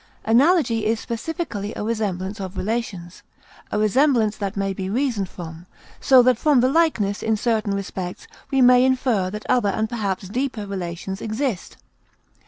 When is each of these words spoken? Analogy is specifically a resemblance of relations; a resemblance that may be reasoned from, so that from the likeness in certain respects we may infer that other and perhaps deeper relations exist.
Analogy 0.25 0.87
is 0.87 0.99
specifically 0.99 1.73
a 1.75 1.83
resemblance 1.83 2.39
of 2.41 2.57
relations; 2.57 3.21
a 3.71 3.77
resemblance 3.77 4.35
that 4.35 4.57
may 4.57 4.73
be 4.73 4.89
reasoned 4.89 5.29
from, 5.29 5.67
so 5.99 6.23
that 6.23 6.39
from 6.39 6.59
the 6.59 6.69
likeness 6.71 7.21
in 7.21 7.37
certain 7.37 7.75
respects 7.75 8.25
we 8.49 8.63
may 8.63 8.83
infer 8.83 9.29
that 9.29 9.45
other 9.47 9.69
and 9.69 9.87
perhaps 9.87 10.27
deeper 10.27 10.65
relations 10.65 11.21
exist. 11.21 11.77